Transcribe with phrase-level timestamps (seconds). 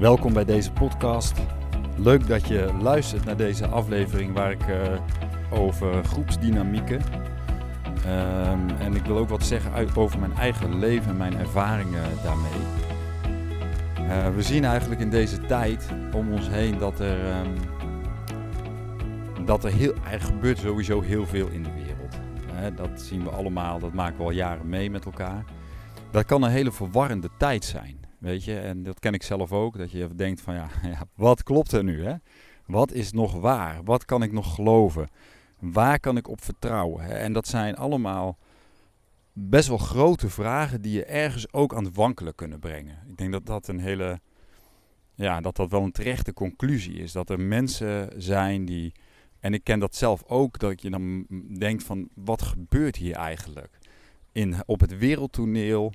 [0.00, 1.38] Welkom bij deze podcast.
[1.96, 4.98] Leuk dat je luistert naar deze aflevering waar ik uh,
[5.50, 7.02] over groepsdynamieken.
[8.06, 12.02] Um, en ik wil ook wat zeggen uit, over mijn eigen leven en mijn ervaringen
[12.22, 12.60] daarmee.
[13.98, 17.54] Uh, we zien eigenlijk in deze tijd om ons heen dat er, um,
[19.44, 22.16] dat er, heel, er gebeurt sowieso heel veel in de wereld.
[22.76, 25.44] Dat zien we allemaal, dat maken we al jaren mee met elkaar.
[26.10, 27.99] Dat kan een hele verwarrende tijd zijn.
[28.20, 31.42] Weet je, en dat ken ik zelf ook, dat je denkt van ja, ja, wat
[31.42, 32.04] klopt er nu?
[32.04, 32.14] Hè?
[32.66, 33.84] Wat is nog waar?
[33.84, 35.08] Wat kan ik nog geloven?
[35.58, 37.04] Waar kan ik op vertrouwen?
[37.04, 37.12] Hè?
[37.12, 38.38] En dat zijn allemaal
[39.32, 42.98] best wel grote vragen die je ergens ook aan het wankelen kunnen brengen.
[43.08, 44.20] Ik denk dat dat een hele,
[45.14, 47.12] ja, dat dat wel een terechte conclusie is.
[47.12, 48.92] Dat er mensen zijn die,
[49.38, 51.26] en ik ken dat zelf ook, dat je dan
[51.58, 53.78] denkt van wat gebeurt hier eigenlijk?
[54.32, 55.92] In, op het wereldtoneel,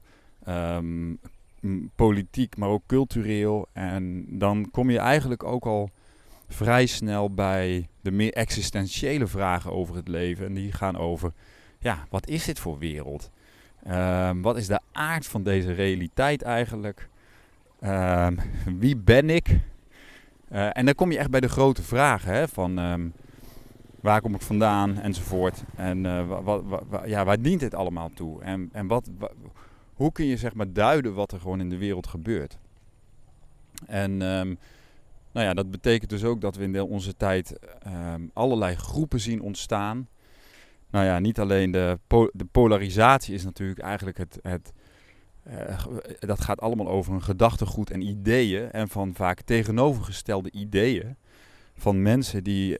[0.47, 1.19] um,
[1.95, 3.67] politiek, maar ook cultureel.
[3.73, 5.89] En dan kom je eigenlijk ook al
[6.47, 10.45] vrij snel bij de meer existentiële vragen over het leven.
[10.45, 11.31] En die gaan over,
[11.79, 13.31] ja, wat is dit voor wereld?
[13.87, 17.09] Um, wat is de aard van deze realiteit eigenlijk?
[17.83, 18.37] Um,
[18.79, 19.59] wie ben ik?
[20.51, 23.13] Uh, en dan kom je echt bij de grote vragen hè, van um,
[23.99, 25.63] waar kom ik vandaan enzovoort.
[25.75, 26.41] En uh,
[27.05, 28.41] ja, waar dient dit allemaal toe?
[28.41, 29.09] En, en wat,
[29.95, 32.57] hoe kun je zeg maar duiden wat er gewoon in de wereld gebeurt?
[33.85, 34.57] En um,
[35.31, 39.41] nou ja, dat betekent dus ook dat we in onze tijd um, allerlei groepen zien
[39.41, 40.07] ontstaan.
[40.89, 41.99] Nou ja, niet alleen de,
[42.31, 44.73] de polarisatie is natuurlijk eigenlijk het, het
[45.47, 45.85] uh,
[46.19, 51.15] dat gaat allemaal over een gedachtegoed en ideeën en van vaak tegenovergestelde ideeën
[51.77, 52.77] van mensen die uh,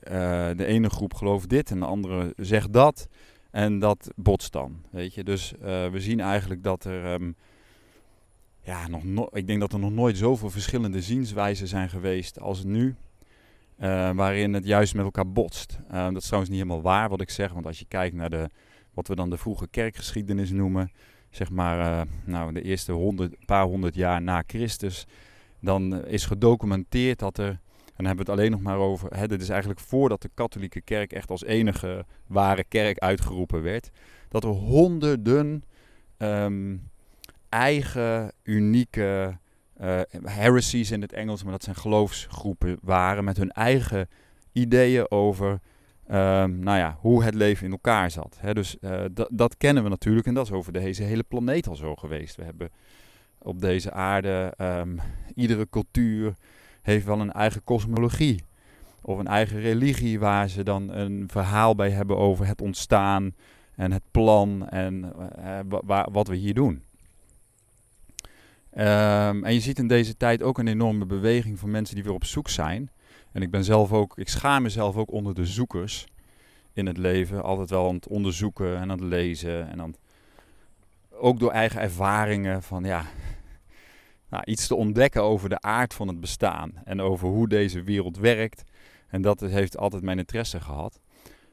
[0.56, 3.08] de ene groep gelooft dit en de andere zegt dat.
[3.56, 5.24] En dat botst dan, weet je.
[5.24, 7.36] Dus uh, we zien eigenlijk dat er, um,
[8.62, 12.64] ja, nog no ik denk dat er nog nooit zoveel verschillende zienswijzen zijn geweest als
[12.64, 12.96] nu.
[13.80, 15.78] Uh, waarin het juist met elkaar botst.
[15.92, 18.30] Uh, dat is trouwens niet helemaal waar wat ik zeg, want als je kijkt naar
[18.30, 18.48] de,
[18.94, 20.92] wat we dan de vroege kerkgeschiedenis noemen,
[21.30, 25.06] zeg maar nou, de eerste honderd, paar honderd jaar na Christus,
[25.60, 27.60] dan is gedocumenteerd dat er
[27.96, 29.16] en dan hebben we het alleen nog maar over.
[29.16, 33.90] Hè, dit is eigenlijk voordat de katholieke kerk echt als enige ware kerk uitgeroepen werd.
[34.28, 35.64] Dat er honderden
[36.18, 36.90] um,
[37.48, 39.38] eigen, unieke
[39.80, 44.08] uh, heresies in het Engels, maar dat zijn geloofsgroepen waren met hun eigen
[44.52, 45.50] ideeën over
[46.10, 48.36] um, nou ja, hoe het leven in elkaar zat.
[48.40, 51.76] Hè, dus uh, dat kennen we natuurlijk en dat is over deze hele planeet al
[51.76, 52.36] zo geweest.
[52.36, 52.70] We hebben
[53.38, 55.00] op deze aarde um,
[55.34, 56.36] iedere cultuur
[56.86, 58.42] heeft wel een eigen kosmologie.
[59.02, 63.34] Of een eigen religie waar ze dan een verhaal bij hebben over het ontstaan
[63.74, 65.12] en het plan en
[65.44, 66.82] uh, wat we hier doen.
[68.78, 72.12] Um, en je ziet in deze tijd ook een enorme beweging van mensen die weer
[72.12, 72.90] op zoek zijn.
[73.32, 76.06] En ik ben zelf ook, ik schaam mezelf ook onder de zoekers
[76.72, 77.42] in het leven.
[77.42, 79.70] Altijd wel aan het onderzoeken en aan het lezen.
[79.70, 79.94] En aan
[81.10, 83.04] ook door eigen ervaringen van ja,
[84.36, 88.16] nou, iets te ontdekken over de aard van het bestaan en over hoe deze wereld
[88.16, 88.62] werkt.
[89.08, 91.00] En dat heeft altijd mijn interesse gehad.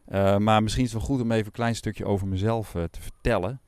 [0.07, 2.83] Uh, maar misschien is het wel goed om even een klein stukje over mezelf uh,
[2.83, 3.61] te vertellen.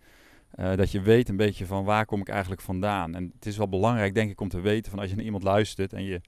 [0.56, 3.16] Uh, dat je weet een beetje van waar kom ik eigenlijk vandaan.
[3.16, 5.44] En het is wel belangrijk, denk ik, om te weten van als je naar iemand
[5.44, 6.22] luistert en je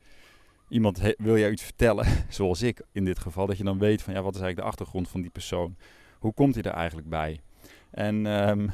[0.69, 4.13] iemand wil jou iets vertellen, zoals ik in dit geval, dat je dan weet van
[4.13, 5.75] ja, wat is eigenlijk de achtergrond van die persoon?
[6.19, 7.41] Hoe komt hij er eigenlijk bij?
[7.91, 8.71] En um,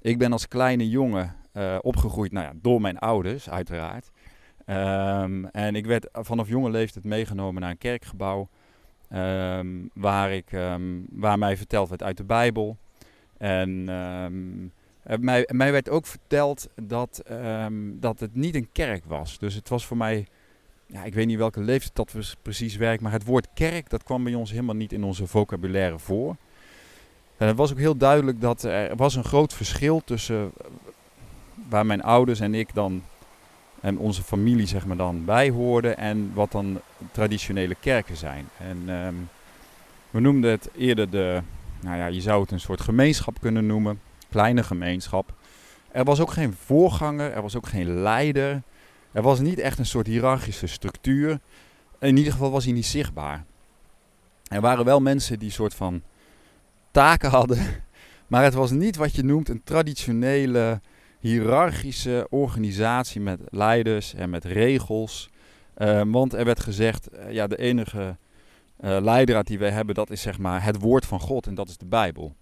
[0.00, 4.10] ik ben als kleine jongen uh, opgegroeid nou ja, door mijn ouders, uiteraard.
[4.66, 8.48] Um, en ik werd vanaf jonge leeftijd meegenomen naar een kerkgebouw.
[9.14, 12.76] Um, waar, ik, um, waar mij verteld werd uit de Bijbel.
[13.38, 13.84] En
[15.20, 17.22] mij, mij werd ook verteld dat,
[17.82, 19.38] dat het niet een kerk was.
[19.38, 20.26] Dus het was voor mij,
[20.86, 24.24] ja, ik weet niet welke leeftijd dat precies werkt, maar het woord kerk dat kwam
[24.24, 26.36] bij ons helemaal niet in onze vocabulaire voor.
[27.36, 30.52] En het was ook heel duidelijk dat er was een groot verschil tussen
[31.72, 33.02] waar mijn ouders en ik dan
[33.80, 36.80] en onze familie zeg maar dan bij hoorden en wat dan
[37.12, 38.48] traditionele kerken zijn.
[38.58, 39.28] En um,
[40.10, 41.40] we noemden het eerder de,
[41.80, 45.32] nou ja, je zou het een soort gemeenschap kunnen noemen, kleine gemeenschap.
[45.90, 48.62] Er was ook geen voorganger, er was ook geen leider.
[49.12, 51.38] Er was niet echt een soort hiërarchische structuur.
[51.98, 53.44] In ieder geval was hij niet zichtbaar.
[54.48, 56.02] Er waren wel mensen die soort van
[56.90, 57.58] taken hadden,
[58.26, 60.80] maar het was niet wat je noemt een traditionele
[61.22, 65.30] hiërarchische organisatie met leiders en met regels.
[65.78, 68.16] Uh, want er werd gezegd, uh, ja, de enige
[68.80, 71.68] uh, leidraad die wij hebben, dat is zeg maar het woord van God en dat
[71.68, 72.34] is de Bijbel.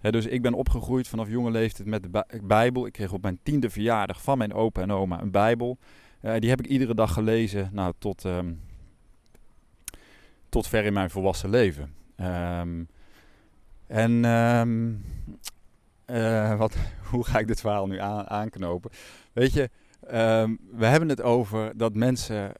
[0.00, 2.86] dus ik ben opgegroeid vanaf jonge leeftijd met de Bijbel.
[2.86, 5.78] Ik kreeg op mijn tiende verjaardag van mijn opa en oma een Bijbel.
[6.20, 8.52] die heb ik iedere dag gelezen, nou, tot, ehm,
[10.48, 11.94] tot ver in mijn volwassen leven.
[12.16, 12.82] Ehm,
[13.86, 14.24] en
[16.16, 16.76] ehm, wat,
[17.10, 18.90] hoe ga ik dit verhaal nu aan, aanknopen?
[19.32, 19.70] Weet je,
[20.70, 22.52] we hebben het over dat mensen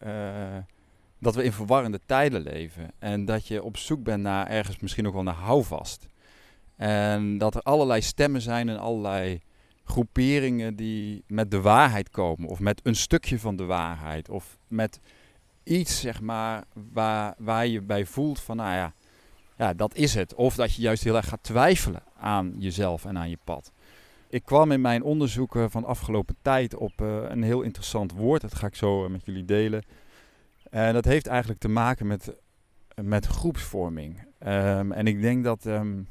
[1.18, 2.90] dat we in verwarrende tijden leven.
[2.98, 6.06] En dat je op zoek bent naar ergens misschien ook wel naar houvast.
[6.76, 9.40] En dat er allerlei stemmen zijn en allerlei
[9.84, 12.48] groeperingen die met de waarheid komen.
[12.48, 14.28] Of met een stukje van de waarheid.
[14.28, 15.00] Of met
[15.62, 18.92] iets, zeg maar, waar, waar je bij voelt van, nou ja,
[19.58, 20.34] ja, dat is het.
[20.34, 23.72] Of dat je juist heel erg gaat twijfelen aan jezelf en aan je pad.
[24.28, 28.40] Ik kwam in mijn onderzoeken van afgelopen tijd op uh, een heel interessant woord.
[28.40, 29.82] Dat ga ik zo uh, met jullie delen.
[30.70, 32.32] En dat heeft eigenlijk te maken met,
[33.02, 34.26] met groepsvorming.
[34.46, 36.08] Um, en ik denk dat um,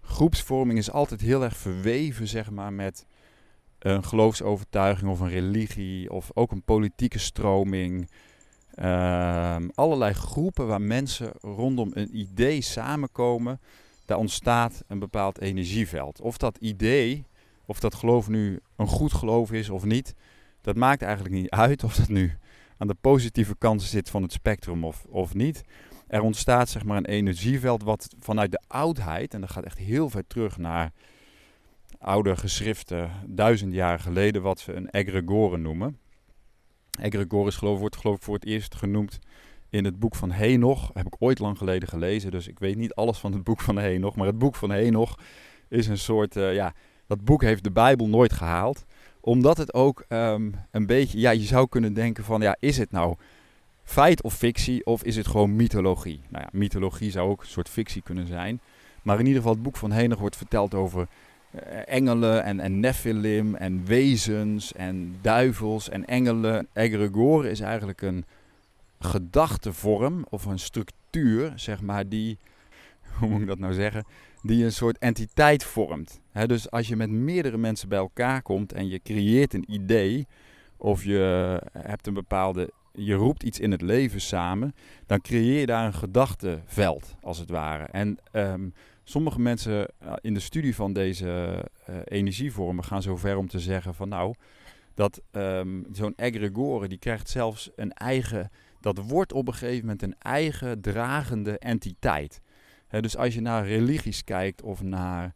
[0.00, 3.06] groepsvorming is altijd heel erg verweven, zeg maar, met
[3.78, 8.10] een geloofsovertuiging of een religie of ook een politieke stroming.
[8.82, 13.60] Um, allerlei groepen waar mensen rondom een idee samenkomen,
[14.04, 16.20] daar ontstaat een bepaald energieveld.
[16.20, 17.24] Of dat idee,
[17.64, 20.14] of dat geloof nu een goed geloof is of niet,
[20.60, 22.32] dat maakt eigenlijk niet uit of dat nu
[22.78, 25.64] aan de positieve kant zit van het spectrum of, of niet.
[26.06, 30.10] Er ontstaat zeg maar een energieveld wat vanuit de oudheid, en dat gaat echt heel
[30.10, 30.92] ver terug naar
[31.98, 35.98] oude geschriften, duizend jaar geleden, wat ze een egregore noemen.
[37.00, 39.18] Is geloof, wordt geloof ik voor het eerst genoemd
[39.70, 40.90] in het boek van Henoch.
[40.94, 43.78] Heb ik ooit lang geleden gelezen, dus ik weet niet alles van het boek van
[43.78, 44.16] Henoch.
[44.16, 45.18] Maar het boek van Henoch
[45.68, 46.72] is een soort, uh, ja,
[47.06, 48.84] dat boek heeft de Bijbel nooit gehaald
[49.26, 52.90] omdat het ook um, een beetje, ja, je zou kunnen denken van, ja, is het
[52.90, 53.16] nou
[53.84, 56.20] feit of fictie of is het gewoon mythologie?
[56.28, 58.60] Nou ja, mythologie zou ook een soort fictie kunnen zijn.
[59.02, 61.08] Maar in ieder geval, het boek van Henig wordt verteld over
[61.84, 66.68] engelen en, en Nephilim en wezens en duivels en engelen.
[66.72, 68.24] Egregore is eigenlijk een
[68.98, 72.38] gedachtevorm of een structuur, zeg maar, die,
[73.18, 74.04] hoe moet ik dat nou zeggen,
[74.42, 76.20] die een soort entiteit vormt.
[76.46, 80.26] dus als je met meerdere mensen bij elkaar komt en je creëert een idee,
[80.76, 84.74] of je hebt een bepaalde, je roept iets in het leven samen,
[85.06, 87.84] dan creëer je daar een gedachteveld, als het ware.
[87.84, 88.74] En um,
[89.08, 93.60] sommige mensen eh, in de studie van deze uh, energievormen gaan zo ver om te
[93.60, 94.34] zeggen van nou,
[94.94, 98.50] dat um, zo'n egregore, die krijgt zelfs een eigen,
[98.80, 102.40] dat wordt op een gegeven moment een eigen dragende entiteit
[103.00, 105.34] dus als je naar religies kijkt of naar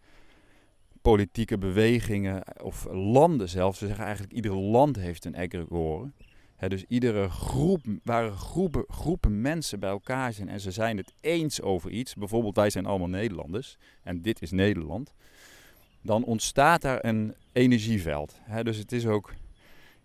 [1.03, 6.11] politieke bewegingen of landen zelfs, ze zeggen eigenlijk ieder land heeft een egregore.
[6.69, 11.63] Dus iedere groep, waar groepen, groepen mensen bij elkaar zijn en ze zijn het eens
[11.63, 15.13] over iets, bijvoorbeeld wij zijn allemaal Nederlanders en dit is Nederland,
[16.01, 18.41] dan ontstaat daar een energieveld.
[18.63, 19.33] dus het is ook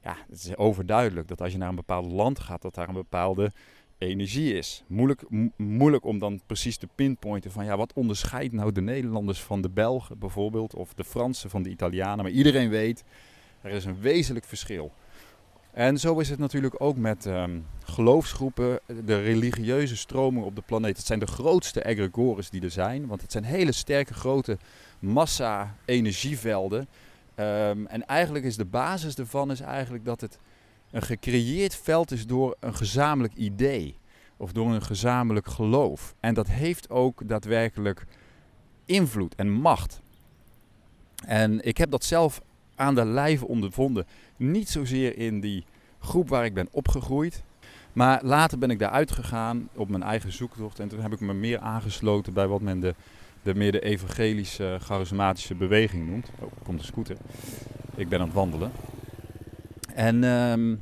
[0.06, 2.94] ja, het is overduidelijk dat als je naar een bepaald land gaat, dat daar een
[2.94, 3.52] bepaalde
[3.98, 4.84] energie is.
[4.88, 5.24] Moeilijk,
[5.56, 9.70] moeilijk om dan precies te pinpointen van ja, wat onderscheidt nou de Nederlanders van de
[9.70, 12.24] Belgen bijvoorbeeld, of de Fransen van de Italianen.
[12.24, 13.04] Maar iedereen weet,
[13.62, 14.92] er is een wezenlijk verschil.
[15.76, 20.98] En zo is het natuurlijk ook met um, geloofsgroepen, de religieuze stromingen op de planeet.
[20.98, 24.58] Het zijn de grootste egregores die er zijn, want het zijn hele sterke grote
[25.00, 26.80] massa-energievelden.
[26.80, 30.40] Um, en eigenlijk is de basis ervan is eigenlijk dat het
[30.92, 33.98] een gecreëerd veld is door een gezamenlijk idee
[34.38, 36.16] of door een gezamenlijk geloof.
[36.20, 38.06] En dat heeft ook daadwerkelijk
[38.86, 40.02] invloed en macht.
[41.26, 42.42] En ik heb dat zelf
[42.76, 44.06] aan de lijve ondervonden.
[44.38, 45.66] Niet zozeer in die
[46.06, 47.44] groep waar ik ben opgegroeid.
[47.94, 50.80] Maar later ben ik daar uitgegaan op mijn eigen zoektocht.
[50.80, 52.96] En toen heb ik me meer aangesloten bij wat men de,
[53.42, 56.30] de meer de evangelische charismatische beweging noemt.
[56.40, 57.18] Oh, komt de scooter.
[57.96, 58.72] Ik ben aan het wandelen.
[59.94, 60.82] En um,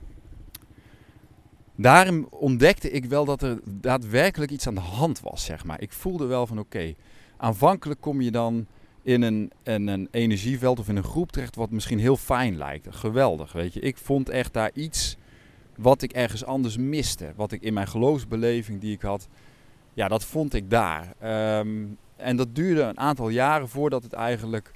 [1.76, 5.82] daarin ontdekte ik wel dat er daadwerkelijk iets aan de hand was, zeg maar.
[5.82, 6.94] Ik voelde wel van oké,
[7.38, 8.66] aanvankelijk kom je dan
[9.04, 12.96] in een, een energieveld of in een groep terecht wat misschien heel fijn lijkt.
[12.96, 13.80] Geweldig, weet je.
[13.80, 15.18] Ik vond echt daar iets
[15.76, 17.34] wat ik ergens anders miste.
[17.36, 19.28] Wat ik in mijn geloofsbeleving die ik had,
[19.94, 21.14] ja, dat vond ik daar.
[21.60, 24.72] Um, en dat duurde een aantal jaren voordat het eigenlijk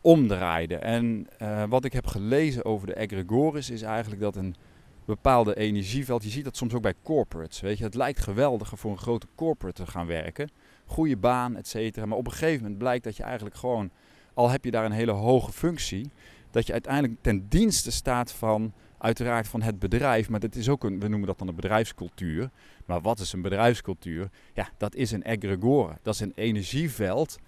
[0.00, 0.76] omdraaide.
[0.76, 4.54] En uh, wat ik heb gelezen over de egregoris is eigenlijk dat een
[5.04, 6.22] bepaalde energieveld.
[6.22, 7.60] Je ziet dat soms ook bij corporates.
[7.60, 10.50] Weet je, het lijkt geweldiger voor een grote corporate te gaan werken.
[10.88, 12.06] Goede baan, et cetera.
[12.06, 13.90] Maar op een gegeven moment blijkt dat je eigenlijk gewoon,
[14.34, 16.10] al heb je daar een hele hoge functie,
[16.50, 20.28] dat je uiteindelijk ten dienste staat van, uiteraard van het bedrijf.
[20.28, 22.50] Maar dat is ook een, we noemen dat dan een bedrijfscultuur.
[22.86, 24.30] Maar wat is een bedrijfscultuur?
[24.54, 25.98] Ja, dat is een egregore.
[26.02, 27.38] Dat is een energieveld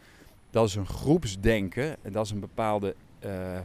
[0.50, 1.96] dat is een groepsdenken.
[2.10, 2.94] Dat is een bepaalde,
[3.24, 3.58] uh,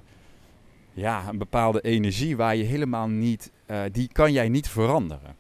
[0.94, 5.36] ja, een bepaalde energie waar je helemaal niet eh, die kan jij niet veranderen.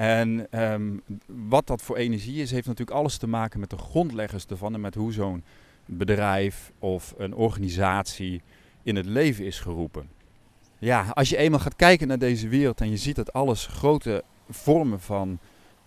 [0.00, 4.46] En ehm, wat dat voor energie is, heeft natuurlijk alles te maken met de grondleggers
[4.46, 5.44] ervan en met hoe zo'n
[5.86, 8.42] bedrijf of een organisatie
[8.82, 10.08] in het leven is geroepen.
[10.78, 14.24] Ja, als je eenmaal gaat kijken naar deze wereld en je ziet dat alles grote
[14.48, 15.38] vormen van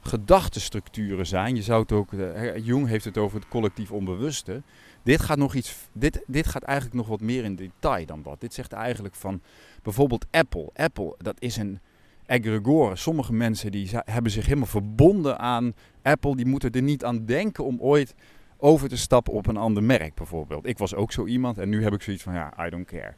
[0.01, 1.55] gedachtenstructuren zijn.
[1.55, 4.61] Je zou het ook, uh, Jung heeft het over het collectief onbewuste.
[5.03, 8.41] Dit gaat, nog iets, dit, dit gaat eigenlijk nog wat meer in detail dan dat.
[8.41, 9.41] Dit zegt eigenlijk van
[9.83, 10.69] bijvoorbeeld Apple.
[10.73, 11.79] Apple, dat is een
[12.25, 12.95] egregore.
[12.95, 16.35] Sommige mensen die hebben zich helemaal verbonden aan Apple.
[16.35, 18.15] Die moeten er niet aan denken om ooit
[18.57, 20.67] over te stappen op een ander merk bijvoorbeeld.
[20.67, 23.13] Ik was ook zo iemand en nu heb ik zoiets van ja, I don't care.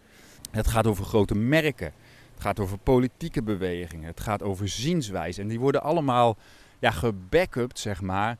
[0.51, 1.91] Het gaat over grote merken.
[2.33, 4.07] Het gaat over politieke bewegingen.
[4.07, 5.41] Het gaat over zienswijze.
[5.41, 6.37] En die worden allemaal
[6.79, 8.37] ja, gebackupt, zeg maar.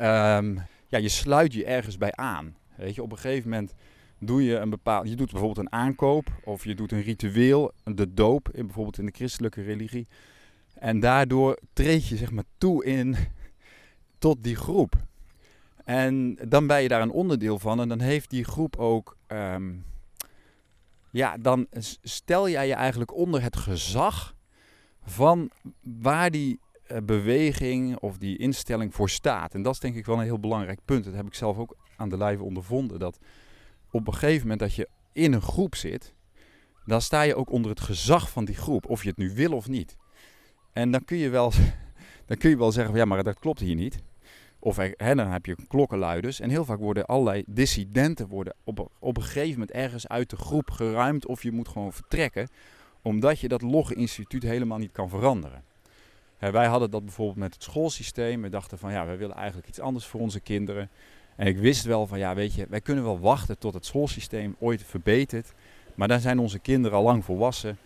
[0.00, 2.56] Um, ja, je sluit je ergens bij aan.
[2.74, 3.74] Weet je, op een gegeven moment
[4.18, 5.08] doe je een bepaald.
[5.08, 9.06] Je doet bijvoorbeeld een aankoop of je doet een ritueel, de doop, in, bijvoorbeeld in
[9.06, 10.06] de christelijke religie.
[10.74, 13.16] En daardoor treed je zeg maar toe in
[14.18, 14.94] tot die groep.
[15.84, 19.16] En dan ben je daar een onderdeel van en dan heeft die groep ook.
[19.26, 19.72] Ehm,
[21.10, 21.66] ja, dan
[22.02, 24.34] stel jij je eigenlijk onder het gezag
[25.02, 29.54] van waar die eh, beweging of die instelling voor staat.
[29.54, 31.04] En dat is denk ik wel een heel belangrijk punt.
[31.04, 32.98] Dat heb ik zelf ook aan de lijve ondervonden.
[32.98, 33.18] Dat
[33.96, 36.14] op een gegeven moment dat je in een groep zit,
[36.84, 38.88] dan sta je ook onder het gezag van die groep.
[38.88, 39.96] Of je het nu wil of niet.
[40.72, 41.52] En dan kun je wel,
[42.26, 44.02] dan kun je wel zeggen van ja, maar dat klopt hier niet.
[44.58, 46.40] Of hè, dan heb je klokkenluiders.
[46.40, 50.36] En heel vaak worden allerlei dissidenten worden op, op een gegeven moment ergens uit de
[50.36, 51.26] groep geruimd.
[51.26, 52.48] Of je moet gewoon vertrekken.
[53.02, 55.64] Omdat je dat logge instituut helemaal niet kan veranderen
[56.38, 58.42] wij hadden dat bijvoorbeeld met het schoolsysteem.
[58.42, 60.90] We dachten van ja, we willen eigenlijk iets anders voor onze kinderen.
[61.36, 64.56] En ik wist wel van ja, weet je, wij kunnen wel wachten tot het schoolsysteem
[64.58, 65.52] ooit verbetert.
[65.94, 67.78] Maar dan zijn onze kinderen al lang volwassen.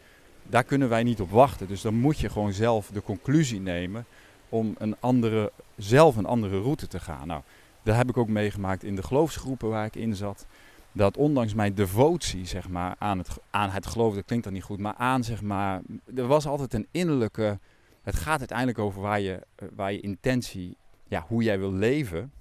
[0.42, 1.68] Daar kunnen wij niet op wachten.
[1.68, 4.04] Dus dan moet je gewoon zelf de conclusie nemen
[4.48, 7.26] om een andere, zelf een andere route te gaan.
[7.26, 7.42] Nou,
[7.82, 10.46] dat heb ik ook meegemaakt in de geloofsgroepen waar ik in zat.
[10.92, 14.62] Dat ondanks mijn devotie zeg maar, aan, het, aan het geloof, dat klinkt dan niet
[14.62, 15.80] goed, maar aan zeg maar,
[16.14, 17.58] er was altijd een innerlijke
[18.02, 20.76] het gaat uiteindelijk over waar je, eh, waar je intentie,
[21.08, 22.32] ja, hoe jij wil leven.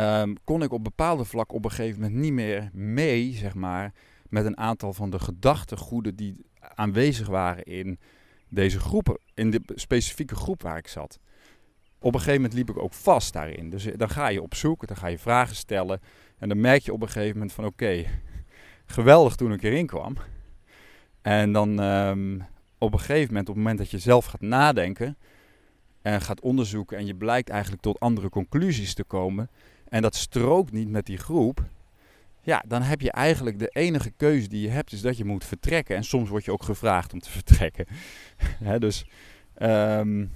[0.00, 3.92] Um, kon ik op bepaalde vlak op een gegeven moment niet meer mee, zeg maar,
[4.28, 6.36] met een aantal van de gedachtegoeden die
[6.74, 7.98] aanwezig waren in
[8.48, 11.18] deze groepen, in de specifieke groep waar ik zat.
[11.98, 13.70] Op een gegeven moment liep ik ook vast daarin.
[13.70, 16.00] Dus eh, dan ga je op zoek, dan ga je vragen stellen.
[16.38, 18.04] En dan merk je op een gegeven moment van oké,
[18.86, 20.16] geweldig toen ik erin kwam.
[21.22, 22.46] En dan um,
[22.78, 25.16] op een gegeven moment, op het moment dat je zelf gaat nadenken
[26.02, 29.50] en gaat onderzoeken en je blijkt eigenlijk tot andere conclusies te komen
[29.88, 31.64] en dat strookt niet met die groep,
[32.48, 35.44] ja, dan heb je eigenlijk de enige keuze die je hebt is dat je moet
[35.44, 35.96] vertrekken.
[35.96, 37.86] En soms word je ook gevraagd om te vertrekken.
[38.78, 39.04] dus,
[39.62, 40.30] um,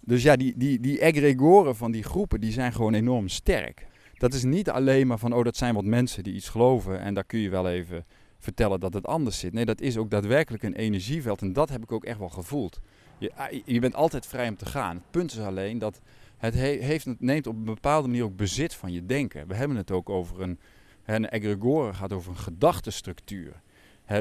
[0.00, 3.86] dus ja, die, die, die egregoren van die groepen, die zijn gewoon enorm sterk.
[4.14, 7.14] Dat is niet alleen maar van, oh, dat zijn wat mensen die iets geloven en
[7.14, 8.04] daar kun je wel even
[8.38, 9.52] vertellen dat het anders zit.
[9.52, 12.80] Nee, dat is ook daadwerkelijk een energieveld en dat heb ik ook echt wel gevoeld.
[13.18, 14.96] Je, ah, je bent altijd vrij om te gaan.
[14.96, 16.00] Het punt is alleen dat
[16.40, 19.48] het heeft, neemt op een bepaalde manier ook bezit van je denken.
[19.48, 20.58] We hebben het ook over een,
[21.04, 23.60] een egregore gaat over een gedachtenstructuur.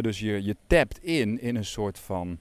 [0.02, 2.40] dus je, je tapt in in een soort van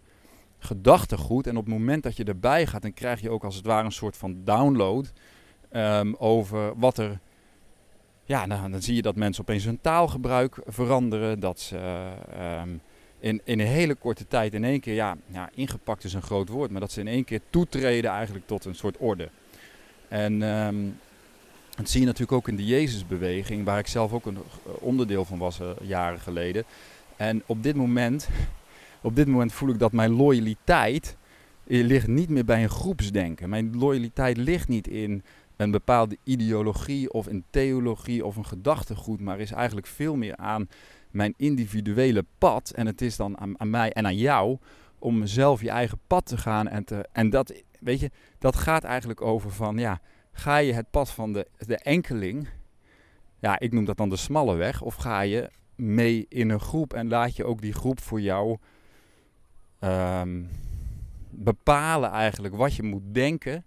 [0.58, 3.66] gedachtegoed en op het moment dat je erbij gaat, dan krijg je ook als het
[3.66, 5.12] ware een soort van download
[5.73, 7.20] um, over wat er
[8.28, 11.40] ja, nou, dan zie je dat mensen opeens hun taalgebruik veranderen.
[11.40, 11.76] Dat ze
[12.32, 12.68] ehm,
[13.18, 16.49] in, in een hele korte tijd in één keer, ja, ja, ingepakt is een groot
[16.49, 19.30] woord, maar dat ze in één keer toetreden eigenlijk tot een soort orde.
[20.08, 20.42] En
[21.78, 25.38] dat zie je natuurlijk ook in de Jezusbeweging, waar ik zelf ook een onderdeel van
[25.38, 26.64] was uh, jaren geleden.
[27.16, 28.28] En op dit moment,
[29.00, 31.16] op dit moment voel ik dat mijn loyaliteit
[31.66, 33.48] eh, ligt niet meer bij een groepsdenken.
[33.48, 35.22] Mijn loyaliteit ligt niet in
[35.56, 40.68] een bepaalde ideologie of een theologie of een gedachtegoed, maar is eigenlijk veel meer aan
[41.10, 42.70] mijn individuele pad.
[42.70, 44.58] En het is dan aan, aan mij en aan jou
[44.98, 46.68] om zelf je eigen pad te gaan.
[46.68, 50.00] En, te, en dat, weet je, dat gaat eigenlijk over van, ja,
[50.32, 52.48] ga je het pad van de, de enkeling,
[53.38, 56.94] ja, ik noem dat dan de smalle weg, of ga je mee in een groep
[56.94, 58.58] en laat je ook die groep voor jou
[59.80, 60.50] um,
[61.30, 63.64] bepalen eigenlijk wat je moet denken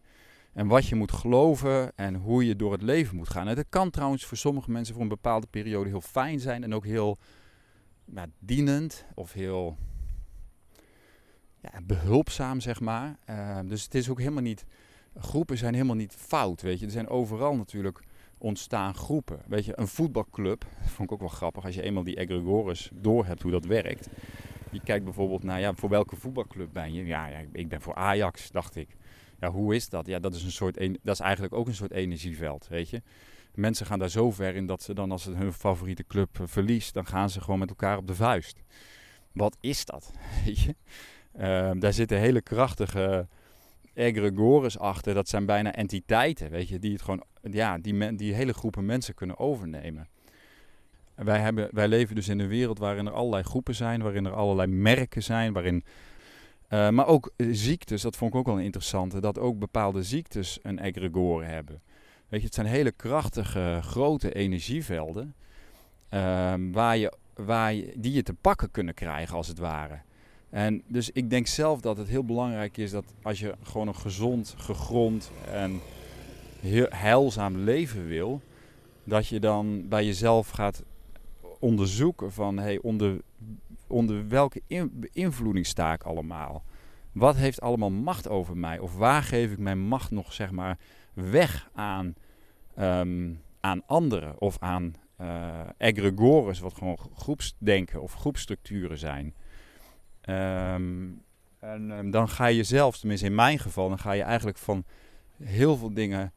[0.54, 3.48] en wat je moet geloven en hoe je door het leven moet gaan.
[3.48, 6.74] En dat kan trouwens voor sommige mensen voor een bepaalde periode heel fijn zijn en
[6.74, 7.18] ook heel
[8.40, 9.78] dienend of heel
[11.62, 13.18] ja, behulpzaam, zeg maar.
[13.30, 14.66] Uh, dus het is ook helemaal niet.
[15.18, 16.86] Groepen zijn helemaal niet fout, weet je.
[16.86, 18.04] Er zijn overal natuurlijk
[18.38, 19.40] ontstaan groepen.
[19.48, 20.66] Weet je, een voetbalclub,
[20.96, 24.10] vond ik ook wel grappig als je eenmaal die egregores door hebt hoe dat werkt.
[24.72, 27.06] Je kijkt bijvoorbeeld naar, ja, voor welke voetbalclub ben je?
[27.06, 28.96] Ja, ja ik ben voor Ajax, dacht ik.
[29.40, 30.06] Ja, hoe is dat?
[30.06, 33.02] Ja, dat is, een soort, dat is eigenlijk ook een soort energieveld, weet je.
[33.56, 36.48] Mensen gaan daar zo ver in dat ze dan als het hun favoriete club eh,
[36.48, 38.64] verliest, dan gaan ze gewoon met elkaar op de vuist.
[39.32, 40.14] Wat is dat?
[40.46, 40.76] Weet je?
[41.38, 43.28] Ehm, daar zitten hele krachtige
[43.94, 45.14] egregores achter.
[45.14, 49.14] Dat zijn bijna entiteiten, weet je, die het gewoon, ja, die, die hele groepen mensen
[49.14, 50.08] kunnen overnemen.
[51.16, 54.34] Wij, hebben, wij leven dus in een wereld waarin er allerlei groepen zijn, waarin er
[54.34, 55.84] allerlei merken zijn, waarin
[56.70, 60.60] uh, maar ook ziektes, dat vond ik ook wel een interessante, dat ook bepaalde ziektes
[60.62, 61.82] een egregore hebben.
[62.28, 65.36] Weet je, het zijn hele krachtige, grote energievelden
[66.14, 70.02] uh, waar je, waar je, die je te pakken kunnen krijgen als het ware.
[70.52, 73.96] En dus ik denk zelf dat het heel belangrijk is dat als je gewoon een
[73.96, 75.80] gezond, gegrond en
[76.90, 78.42] heilzaam leven wil,
[79.04, 80.84] dat je dan bij jezelf gaat
[81.60, 83.22] onderzoeken van hey, onder,
[83.88, 86.64] onder welke beïnvloeding sta ik allemaal?
[87.12, 88.80] Wat heeft allemaal macht over mij?
[88.80, 90.78] Of waar geef ik mijn macht nog zeg maar
[91.14, 92.14] weg aan,
[92.80, 99.34] um, aan anderen of aan uh, egregores, wat gewoon groepsdenken of groepstructuren zijn?
[100.30, 101.22] Um,
[101.60, 104.84] en um, dan ga je zelf, tenminste in mijn geval, dan ga je eigenlijk van
[105.44, 106.34] heel veel dingen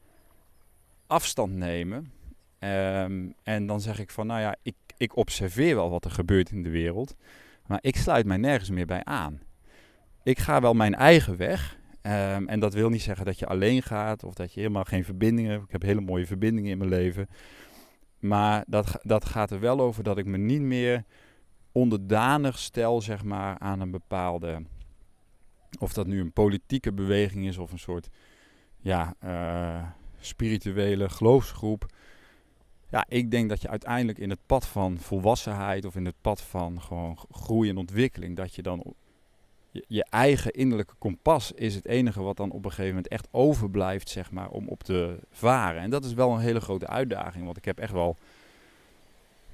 [1.06, 2.12] afstand nemen.
[2.58, 6.50] Um, en dan zeg ik van, nou ja, ik, ik observeer wel wat er gebeurt
[6.50, 7.16] in de wereld,
[7.66, 9.40] maar ik sluit mij nergens meer bij aan.
[10.22, 11.78] Ik ga wel mijn eigen weg.
[12.46, 15.50] En dat wil niet zeggen dat je alleen gaat of dat je helemaal geen verbindingen
[15.50, 15.64] hebt.
[15.64, 17.28] Ik heb hele mooie verbindingen in mijn leven.
[18.18, 21.04] Maar dat, dat gaat er wel over dat ik me niet meer
[21.74, 24.62] onderdanig stel, zeg maar, aan een bepaalde.
[25.78, 28.08] Of dat nu een politieke beweging is of een soort
[28.80, 29.88] ja, uh,
[30.20, 31.86] spirituele geloofsgroep.
[32.90, 36.42] Ja, ik denk dat je uiteindelijk in het pad van volwassenheid of in het pad
[36.42, 38.94] van gewoon groei en ontwikkeling, dat je dan
[39.70, 43.28] je, je eigen innerlijke kompas is het enige wat dan op een gegeven moment echt
[43.30, 45.82] overblijft, zeg maar, om op te varen.
[45.82, 48.16] En dat is wel een hele grote uitdaging, want ik heb echt wel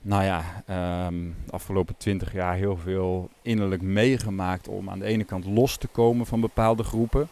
[0.03, 0.65] nou ja,
[1.07, 5.77] um, de afgelopen twintig jaar heel veel innerlijk meegemaakt om aan de ene kant los
[5.77, 7.29] te komen van bepaalde groepen.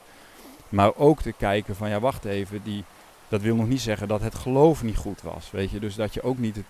[0.68, 2.84] Maar ook te kijken van ja, wacht even, die,
[3.28, 5.50] dat wil nog niet zeggen dat het geloof niet goed was.
[5.50, 6.64] Weet je, dus dat je ook niet het,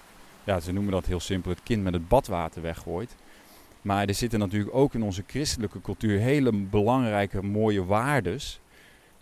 [0.45, 3.17] ja, ze noemen dat heel simpel, het kind met het badwater weggooit.
[3.83, 8.61] Maar er zitten natuurlijk ook in onze christelijke cultuur hele belangrijke, mooie waardes.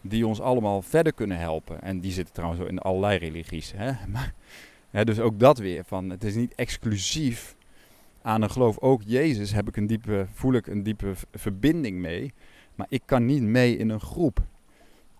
[0.01, 1.83] Die ons allemaal verder kunnen helpen.
[1.83, 3.73] En die zitten trouwens in allerlei religies.
[3.77, 3.93] Hè?
[4.13, 4.33] Maar
[4.91, 5.85] dus ook dat weer.
[5.85, 7.57] Van, het is niet exclusief
[8.23, 8.79] aan een geloof.
[8.79, 12.33] Ook Jezus heb ik een diepe, voel ik een diepe verbinding mee.
[12.75, 14.47] Maar ik kan niet mee in een groep.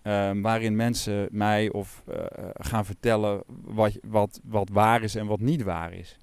[0.03, 2.15] Um, waarin mensen mij of uh,
[2.53, 6.17] gaan vertellen wat, wat, wat waar is en wat niet waar is.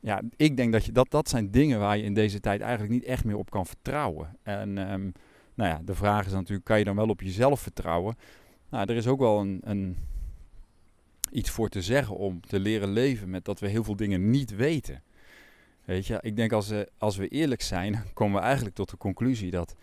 [0.00, 2.92] Ja, ik denk dat, je, dat dat zijn dingen waar je in deze tijd eigenlijk
[2.92, 4.36] niet echt meer op kan vertrouwen.
[4.42, 5.12] En um,
[5.54, 8.16] nou ja, de vraag is natuurlijk, kan je dan wel op jezelf vertrouwen?
[8.70, 9.96] Nou, er is ook wel een, een
[11.30, 14.56] iets voor te zeggen om te leren leven met dat we heel veel dingen niet
[14.56, 15.02] weten.
[15.84, 18.96] Weet je, ik denk als, we, als we eerlijk zijn, komen we eigenlijk tot de
[18.96, 19.76] conclusie dat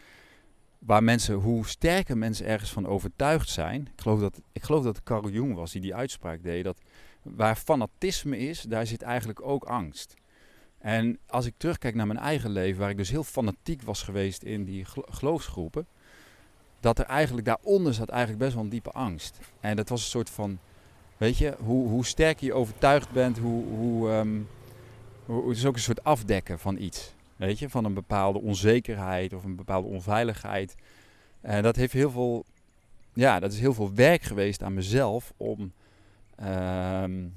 [0.79, 3.81] waar mensen, hoe sterker mensen ergens van overtuigd zijn.
[3.81, 6.63] Ik geloof dat, ik geloof dat Carl Jung was die die uitspraak deed.
[6.63, 6.81] Dat
[7.21, 10.13] waar fanatisme is, daar zit eigenlijk ook angst.
[10.77, 14.43] En als ik terugkijk naar mijn eigen leven, waar ik dus heel fanatiek was geweest
[14.43, 15.87] in die geloofsgroepen,
[16.79, 19.39] dat er eigenlijk daaronder zat eigenlijk best wel een diepe angst.
[19.59, 20.59] En dat was een soort van
[21.17, 24.47] Weet je, hoe, hoe sterk je overtuigd bent, hoe, um,
[25.25, 27.13] hoe, het is ook een soort afdekken van iets.
[27.35, 30.75] Weet je, van een bepaalde onzekerheid of een bepaalde onveiligheid.
[31.41, 32.45] En dat heeft heel veel,
[33.13, 35.71] ja, dat is heel veel werk geweest aan mezelf om,
[36.43, 37.35] um,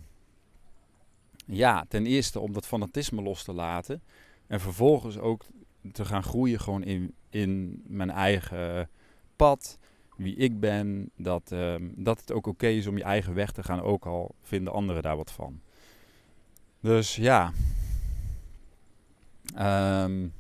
[1.47, 4.03] ja, ten eerste om dat fanatisme los te laten.
[4.47, 5.45] En vervolgens ook
[5.93, 8.89] te gaan groeien gewoon in, in mijn eigen
[9.37, 9.79] pad
[10.23, 13.63] wie ik ben, dat, ehm, dat het ook oké is om je eigen weg te
[13.63, 15.61] gaan, ook al vinden anderen daar wat van.
[16.81, 17.53] Dus ja.
[19.59, 20.33] Um,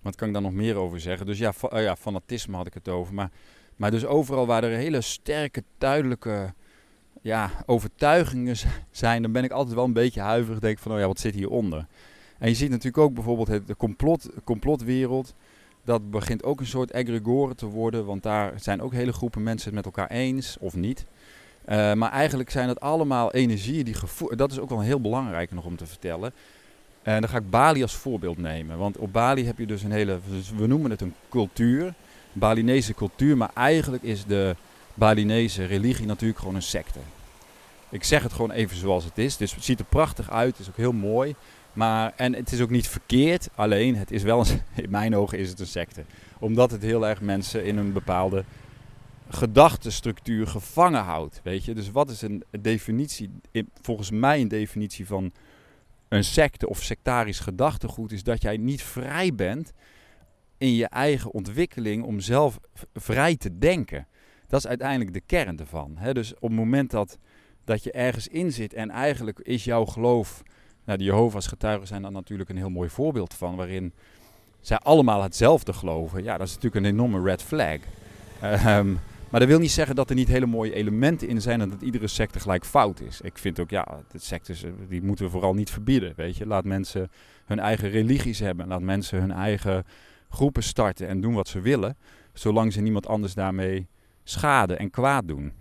[0.00, 1.26] wat kan ik daar nog meer over zeggen?
[1.26, 3.14] Dus ja, uh, ja, fanatisme had ik het over.
[3.14, 3.30] Maar,
[3.76, 6.54] maar dus overal waar er hele sterke, duidelijke
[7.22, 8.56] ja, overtuigingen
[8.90, 10.58] zijn, dan ben ik altijd wel een beetje huiverig.
[10.58, 11.86] Denk van, oh ja, wat zit hieronder?
[12.38, 15.34] En je ziet natuurlijk ook bijvoorbeeld het, de complot, complotwereld
[15.86, 19.66] dat begint ook een soort egregore te worden, want daar zijn ook hele groepen mensen
[19.66, 21.04] het met elkaar eens of niet.
[21.68, 24.38] Uh, maar eigenlijk zijn het allemaal energieën die gevoerd.
[24.38, 26.32] Dat is ook wel heel belangrijk nog om te vertellen.
[27.02, 28.78] En dan ga ik Bali als voorbeeld nemen.
[28.78, 30.18] Want op Bali heb je dus een hele.
[30.56, 31.94] We noemen het een cultuur.
[32.32, 33.36] Balinese cultuur.
[33.36, 34.56] Maar eigenlijk is de
[34.94, 36.98] Balinese religie natuurlijk gewoon een secte.
[37.88, 39.36] Ik zeg het gewoon even zoals het is.
[39.36, 40.50] Dus het ziet er prachtig uit.
[40.50, 41.34] Het is ook heel mooi.
[41.76, 45.48] Maar, en het is ook niet verkeerd, alleen het is wel, in mijn ogen is
[45.48, 46.04] het een secte.
[46.38, 48.44] Omdat het heel erg mensen in een bepaalde
[49.28, 51.40] gedachtenstructuur gevangen houdt.
[51.42, 51.74] Weet je?
[51.74, 53.30] Dus wat is een definitie,
[53.82, 55.32] volgens mij een definitie van
[56.08, 59.72] een secte of sectarisch gedachtegoed, is dat jij niet vrij bent
[60.58, 62.58] in je eigen ontwikkeling om zelf
[62.94, 64.06] vrij te denken.
[64.46, 65.96] Dat is uiteindelijk de kern ervan.
[65.96, 66.14] Hè?
[66.14, 67.18] Dus op het moment dat,
[67.64, 70.42] dat je ergens in zit en eigenlijk is jouw geloof.
[70.86, 73.92] Nou, de Jehovah's getuigen zijn daar natuurlijk een heel mooi voorbeeld van, waarin
[74.60, 76.22] zij allemaal hetzelfde geloven.
[76.22, 77.78] Ja, dat is natuurlijk een enorme red flag.
[78.66, 78.98] Um,
[79.30, 81.82] maar dat wil niet zeggen dat er niet hele mooie elementen in zijn en dat
[81.82, 83.20] iedere secte gelijk fout is.
[83.20, 86.12] Ik vind ook, ja, de sectes die moeten we vooral niet verbieden.
[86.16, 87.10] Weet je, laat mensen
[87.44, 88.66] hun eigen religies hebben.
[88.68, 89.84] Laat mensen hun eigen
[90.30, 91.96] groepen starten en doen wat ze willen.
[92.32, 93.86] Zolang ze niemand anders daarmee
[94.24, 95.52] schade en kwaad doen.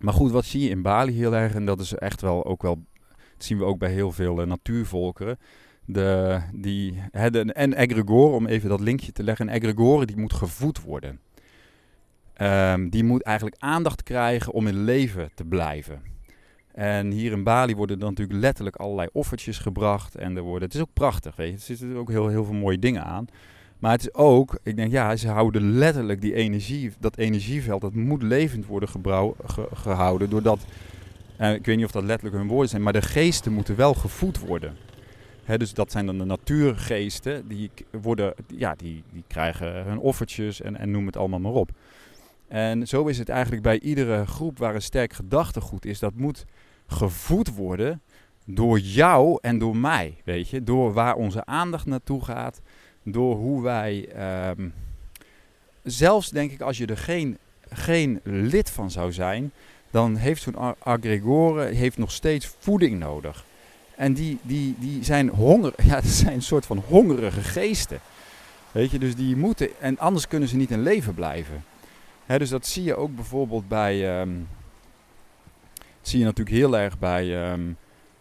[0.00, 2.62] Maar goed, wat zie je in Bali heel erg, en dat is echt wel ook
[2.62, 2.84] wel,
[3.36, 5.38] dat zien we ook bij heel veel uh, natuurvolkeren.
[5.84, 10.82] De, die, en egregore, om even dat linkje te leggen, een egregore die moet gevoed
[10.82, 11.20] worden.
[12.42, 16.02] Um, die moet eigenlijk aandacht krijgen om in leven te blijven.
[16.72, 20.14] En hier in Bali worden dan natuurlijk letterlijk allerlei offertjes gebracht.
[20.14, 21.54] En er worden, het is ook prachtig, weet je.
[21.54, 23.26] Er zitten ook heel, heel veel mooie dingen aan.
[23.78, 27.94] Maar het is ook, ik denk ja, ze houden letterlijk die energie, dat energieveld, dat
[27.94, 28.88] moet levend worden
[29.72, 30.30] gehouden.
[30.30, 30.64] Doordat,
[31.38, 34.38] ik weet niet of dat letterlijk hun woorden zijn, maar de geesten moeten wel gevoed
[34.38, 34.76] worden.
[35.56, 40.76] dus dat zijn dan de natuurgeesten, die, worden, ja, die, die krijgen hun offertjes en,
[40.76, 41.70] en noem het allemaal maar op.
[42.48, 45.98] En zo is het eigenlijk bij iedere groep waar een sterk gedachtegoed is.
[45.98, 46.44] Dat moet
[46.86, 48.00] gevoed worden
[48.44, 50.20] door jou en door mij.
[50.24, 52.60] Weet je, door waar onze aandacht naartoe gaat.
[53.02, 54.08] Door hoe wij.
[54.08, 54.68] Ehm,
[55.82, 59.52] zelfs denk ik, als je er geen, geen lid van zou zijn.
[59.96, 63.44] Dan heeft zo'n aggregore heeft nog steeds voeding nodig.
[63.96, 65.72] En die, die, die zijn honger.
[65.88, 68.00] Ja, dat zijn een soort van hongerige geesten.
[68.72, 69.68] Weet je, dus die moeten.
[69.80, 71.64] En anders kunnen ze niet in leven blijven
[72.26, 74.20] dus dat zie je ook bijvoorbeeld bij.
[74.20, 74.48] Um,
[76.02, 77.72] zie je natuurlijk heel erg bij ehm,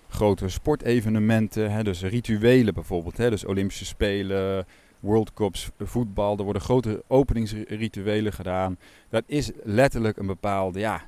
[0.09, 1.83] grote sportevenementen.
[1.83, 3.17] Dus rituelen bijvoorbeeld.
[3.17, 4.65] Hè, dus Olympische Spelen,
[4.99, 6.37] World Cups, voetbal.
[6.37, 8.77] Er worden grote openingsrituelen gedaan.
[9.09, 10.79] Dat is letterlijk een bepaalde.
[10.79, 11.01] Ja,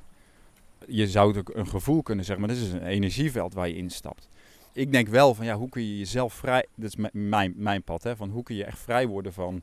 [0.86, 4.28] je zou ook een gevoel kunnen zeggen, maar dit is een energieveld waar je instapt.
[4.72, 6.66] Ik denk wel van ja, hoe kun je jezelf vrij.
[6.76, 9.62] Dat is mijn, mijn pad, hè, van hoe kun je echt vrij worden van,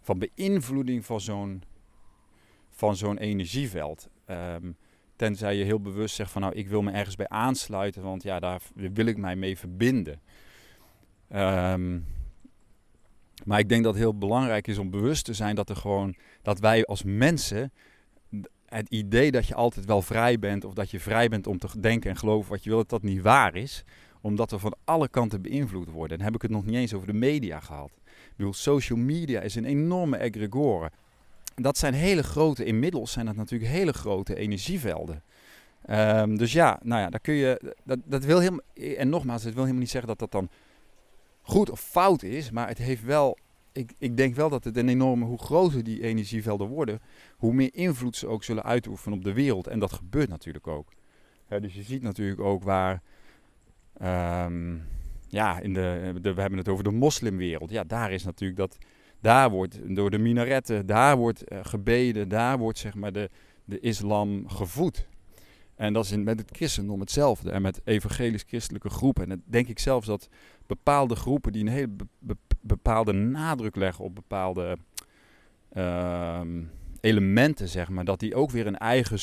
[0.00, 1.62] van beïnvloeding van zo'n
[2.70, 4.08] van zo'n energieveld.
[4.30, 4.76] Um,
[5.16, 8.40] tenzij je heel bewust zegt van nou, ik wil me ergens bij aansluiten, want ja,
[8.40, 10.20] daar wil ik mij mee verbinden.
[11.34, 12.06] Um,
[13.44, 16.16] maar ik denk dat het heel belangrijk is om bewust te zijn dat er gewoon,
[16.42, 17.72] dat wij als mensen,
[18.68, 21.80] het idee dat je altijd wel vrij bent of dat je vrij bent om te
[21.80, 23.84] denken en geloven wat je wil, dat dat niet waar is.
[24.20, 26.18] Omdat we van alle kanten beïnvloed worden.
[26.18, 27.90] En heb ik het nog niet eens over de media gehad.
[28.04, 30.90] Ik bedoel, social media is een enorme egregore
[31.56, 35.22] dat zijn hele grote, inmiddels zijn dat natuurlijk hele grote energievelden.
[35.90, 39.52] Um, dus ja, nou ja, daar kun je, dat, dat wil helemaal, en nogmaals, het
[39.52, 40.48] wil helemaal niet zeggen dat dat dan
[41.42, 43.38] goed of fout is, maar het heeft wel,
[43.76, 47.00] ik, ik denk wel dat het een enorme, hoe groter die energievelden worden,
[47.36, 49.66] hoe meer invloed ze ook zullen uitoefenen op de wereld.
[49.66, 50.92] En dat gebeurt natuurlijk ook.
[51.48, 53.02] dus je ziet natuurlijk ook waar,
[54.02, 54.82] um,
[55.28, 57.70] ja, in de, de, we hebben het over de moslimwereld.
[57.70, 58.78] Ja, daar is natuurlijk dat
[59.20, 63.30] daar wordt door de minaretten, daar wordt uh, gebeden, daar wordt zeg maar de,
[63.64, 65.06] de islam gevoed.
[65.74, 67.50] En dat is met het christendom hetzelfde.
[67.50, 69.22] En met evangelisch-christelijke groepen.
[69.22, 70.28] En dan denk ik zelfs dat
[70.66, 71.96] bepaalde groepen die een hele
[72.66, 74.76] bepaalde nadruk leggen op bepaalde
[75.72, 76.62] ehm,
[77.00, 79.18] elementen, zeg maar, dat die ook weer een eigen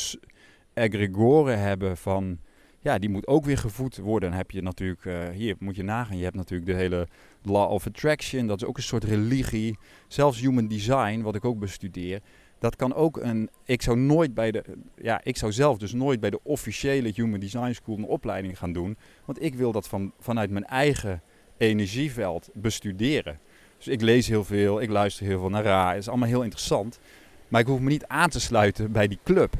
[0.73, 2.39] egregore hebben van
[2.79, 4.29] ja, die moet ook weer gevoed worden.
[4.29, 7.07] Dan heb je natuurlijk, uh, hier moet je nagaan, je hebt natuurlijk de hele
[7.41, 9.77] Law of Attraction, dat is ook een soort religie.
[10.07, 12.21] Zelfs Human Design, wat ik ook bestudeer,
[12.59, 13.49] dat kan ook een.
[13.63, 14.63] Ik zou nooit bij de.
[14.95, 18.73] Ja, ik zou zelf dus nooit bij de officiële Human Design School een opleiding gaan
[18.73, 18.97] doen.
[19.25, 21.21] Want ik wil dat van, vanuit mijn eigen
[21.57, 23.39] energieveld bestuderen.
[23.77, 25.89] Dus ik lees heel veel, ik luister heel veel naar Ra.
[25.89, 26.99] Het is allemaal heel interessant.
[27.47, 29.53] Maar ik hoef me niet aan te sluiten bij die club.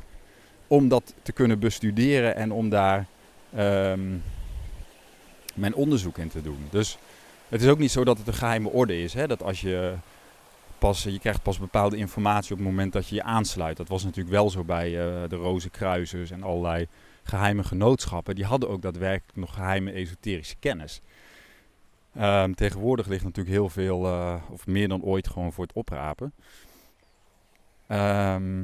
[0.68, 3.06] Om dat te kunnen bestuderen en om daar
[3.58, 4.24] um,
[5.54, 6.68] mijn onderzoek in te doen.
[6.70, 6.98] Dus
[7.50, 9.14] het is ook niet zo dat het een geheime orde is.
[9.14, 9.28] Hè?
[9.28, 9.94] Dat als je
[10.78, 13.78] pas, je krijgt pas bepaalde informatie op het moment dat je je aansluit.
[13.78, 16.88] Dat was natuurlijk wel zo bij uh, de Rozenkruisers en allerlei
[17.24, 18.36] geheime genootschappen.
[18.36, 21.02] Die hadden ook daadwerkelijk nog geheime esoterische kennis.
[22.18, 26.34] Um, tegenwoordig ligt natuurlijk heel veel, uh, of meer dan ooit, gewoon voor het oprapen.
[27.92, 28.64] Um,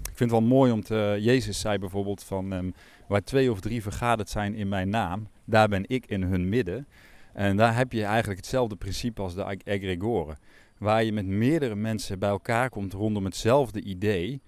[0.00, 1.16] ik vind het wel mooi om te.
[1.20, 2.52] Jezus zei bijvoorbeeld van.
[2.52, 2.74] Um,
[3.06, 6.86] waar twee of drie vergaderd zijn in mijn naam, daar ben ik in hun midden.
[7.32, 10.38] En daar heb je eigenlijk hetzelfde principe als de egregoren.
[10.78, 14.40] Waar je met meerdere mensen bij elkaar komt rondom hetzelfde idee.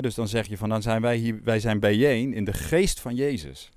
[0.00, 3.00] dus dan zeg je van dan zijn wij hier, wij zijn bijeen in de geest
[3.00, 3.70] van Jezus.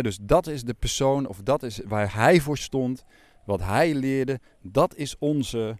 [0.00, 3.04] Dus dat is de persoon of dat is waar hij voor stond,
[3.44, 5.76] wat hij leerde, dat is onze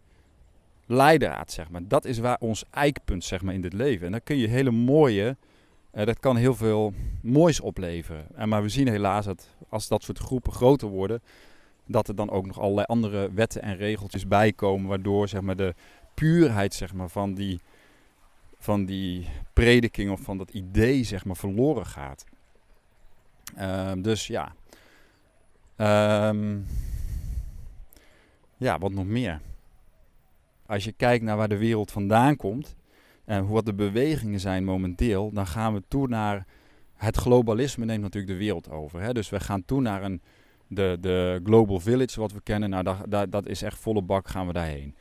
[0.87, 1.89] leidraad, zeg maar.
[1.89, 4.07] Dat is waar ons eikpunt, zeg maar, in dit leven.
[4.07, 5.37] En dan kun je hele mooie,
[5.95, 8.27] uh, dat kan heel veel moois opleveren.
[8.35, 11.23] En maar we zien helaas dat als dat soort groepen groter worden,
[11.87, 15.75] dat er dan ook nog allerlei andere wetten en regeltjes bijkomen, waardoor, zeg maar, de
[16.15, 17.61] puurheid, zeg maar, van die,
[18.59, 22.25] van die prediking of van dat idee, zeg maar, verloren gaat.
[23.59, 24.53] Uh, dus ja.
[26.29, 26.67] Um,
[28.57, 29.41] ja, wat nog meer?
[30.67, 32.77] Als je kijkt naar waar de wereld vandaan komt
[33.25, 36.47] en wat de bewegingen zijn momenteel, dan gaan we toe naar
[36.97, 39.01] het globalisme neemt natuurlijk de wereld over.
[39.01, 39.13] Hè?
[39.13, 40.21] Dus we gaan toe naar een,
[40.67, 42.71] de, de global village wat we kennen.
[42.71, 44.95] Nou, dat, dat, dat is echt volle bak gaan we daarheen.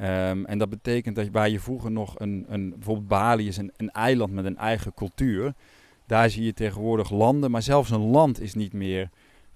[0.00, 3.72] Um, en dat betekent dat waar je vroeger nog een, een bijvoorbeeld Bali is een,
[3.76, 5.54] een eiland met een eigen cultuur.
[6.06, 9.10] Daar zie je tegenwoordig landen, maar zelfs een land is niet meer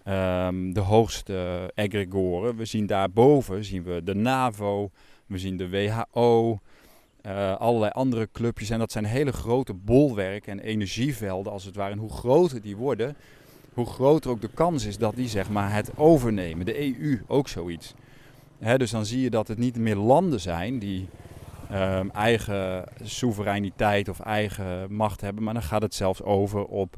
[0.08, 2.56] um, de hoogste egregoren.
[2.56, 4.90] We zien daarboven zien we de NAVO,
[5.26, 6.58] we zien de WHO,
[7.22, 8.70] eh, allerlei andere clubjes.
[8.70, 11.92] En dat zijn hele grote bolwerken en energievelden als het ware.
[11.92, 13.16] En hoe groter die worden,
[13.74, 16.66] hoe groter ook de kans is dat die zeg maar, het overnemen.
[16.66, 17.94] De EU ook zoiets.
[18.76, 21.08] Dus dan zie je dat het niet meer landen zijn die
[21.72, 25.42] um, eigen soevereiniteit of eigen macht hebben.
[25.44, 26.96] Maar dan gaat het zelfs over op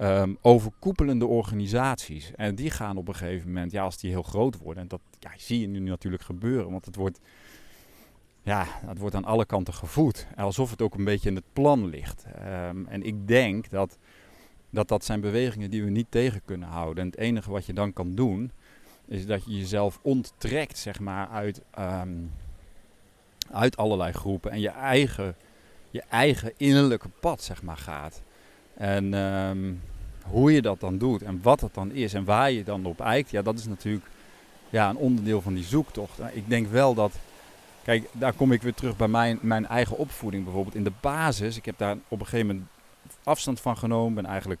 [0.00, 2.32] um, overkoepelende organisaties.
[2.36, 5.00] En die gaan op een gegeven moment, ja, als die heel groot worden, en dat
[5.18, 7.20] ja, zie je nu natuurlijk gebeuren, want het wordt,
[8.42, 10.26] ja, het wordt aan alle kanten gevoed.
[10.36, 12.26] Alsof het ook een beetje in het plan ligt.
[12.68, 13.98] Um, en ik denk dat,
[14.70, 17.04] dat dat zijn bewegingen die we niet tegen kunnen houden.
[17.04, 18.50] En het enige wat je dan kan doen,
[19.06, 21.62] is dat je jezelf onttrekt, zeg maar, uit,
[23.52, 25.36] uit allerlei groepen en je eigen,
[25.90, 28.22] je eigen innerlijke pad, zeg maar, gaat.
[28.74, 29.80] En um,
[30.22, 33.00] hoe je dat dan doet en wat het dan is en waar je dan op
[33.00, 34.06] eikt, ja, dat is natuurlijk
[34.70, 36.18] ja, een onderdeel van die zoektocht.
[36.32, 37.12] Ik denk wel dat,
[37.82, 40.74] kijk, daar kom ik weer terug bij mijn, mijn eigen opvoeding bijvoorbeeld.
[40.74, 42.66] In de basis, ik heb daar op een gegeven moment
[43.24, 44.14] afstand van genomen.
[44.14, 44.60] Ben eigenlijk,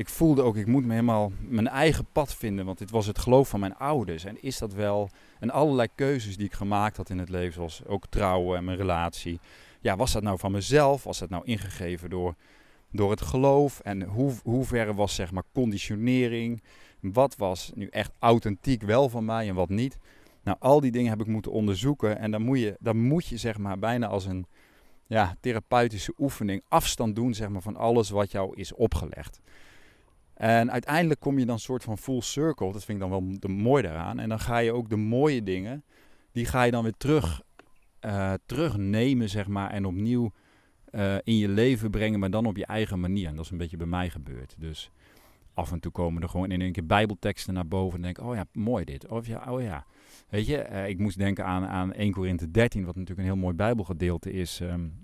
[0.00, 3.18] ik voelde ook, ik moet me helemaal mijn eigen pad vinden, want dit was het
[3.18, 4.24] geloof van mijn ouders.
[4.24, 5.10] En is dat wel,
[5.40, 8.76] en allerlei keuzes die ik gemaakt had in het leven, zoals ook trouwen en mijn
[8.76, 9.40] relatie.
[9.80, 11.04] Ja, was dat nou van mezelf?
[11.04, 12.34] Was dat nou ingegeven door
[12.92, 16.62] door het geloof en hoe, hoe ver was zeg maar conditionering,
[17.00, 19.98] wat was nu echt authentiek wel van mij en wat niet.
[20.42, 23.36] Nou, al die dingen heb ik moeten onderzoeken en dan moet je, dan moet je
[23.36, 24.46] zeg maar bijna als een
[25.06, 29.40] ja, therapeutische oefening afstand doen zeg maar, van alles wat jou is opgelegd.
[30.40, 33.48] En uiteindelijk kom je dan soort van full circle, dat vind ik dan wel de
[33.48, 34.18] mooi daaraan.
[34.18, 35.84] En dan ga je ook de mooie dingen,
[36.32, 37.42] die ga je dan weer terug,
[38.06, 40.32] uh, terugnemen zeg maar en opnieuw
[40.90, 43.28] uh, in je leven brengen, maar dan op je eigen manier.
[43.28, 44.54] En dat is een beetje bij mij gebeurd.
[44.58, 44.90] Dus
[45.54, 48.34] af en toe komen er gewoon in één keer bijbelteksten naar boven en denk oh
[48.34, 49.06] ja, mooi dit.
[49.08, 49.86] Of ja, oh ja.
[50.28, 53.42] Weet je, uh, ik moest denken aan, aan 1 Korinthe 13, wat natuurlijk een heel
[53.42, 54.94] mooi bijbelgedeelte is, um,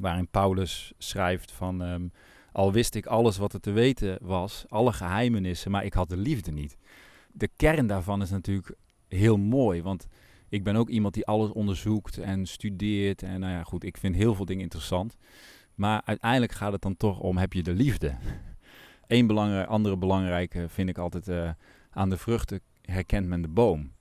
[0.00, 2.12] waarin Paulus schrijft van, um,
[2.56, 6.16] al wist ik alles wat er te weten was, alle geheimenissen, maar ik had de
[6.16, 6.76] liefde niet.
[7.32, 8.74] De kern daarvan is natuurlijk
[9.08, 10.06] heel mooi, want
[10.48, 13.22] ik ben ook iemand die alles onderzoekt en studeert.
[13.22, 15.16] En nou ja, goed, ik vind heel veel dingen interessant.
[15.74, 18.14] Maar uiteindelijk gaat het dan toch om, heb je de liefde?
[19.06, 21.50] Eén andere belangrijke vind ik altijd, uh,
[21.90, 23.92] aan de vruchten herkent men de boom.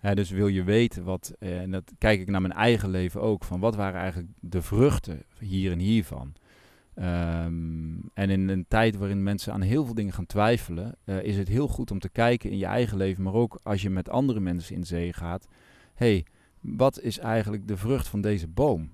[0.00, 3.44] dus wil je weten wat, uh, en dat kijk ik naar mijn eigen leven ook,
[3.44, 6.34] van wat waren eigenlijk de vruchten hier en hiervan.
[6.96, 11.36] Um, en in een tijd waarin mensen aan heel veel dingen gaan twijfelen, uh, is
[11.36, 14.08] het heel goed om te kijken in je eigen leven, maar ook als je met
[14.08, 15.48] andere mensen in zee gaat,
[15.94, 16.26] hey,
[16.60, 18.92] wat is eigenlijk de vrucht van deze boom?